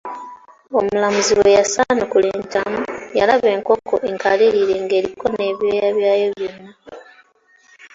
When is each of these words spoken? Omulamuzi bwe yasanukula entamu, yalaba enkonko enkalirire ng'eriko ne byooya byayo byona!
Omulamuzi 0.79 1.33
bwe 1.35 1.51
yasanukula 1.57 2.27
entamu, 2.37 2.81
yalaba 3.17 3.47
enkonko 3.55 3.95
enkalirire 4.09 4.75
ng'eriko 4.83 5.25
ne 5.31 5.47
byooya 5.59 5.87
byayo 5.97 6.27
byona! 6.37 6.69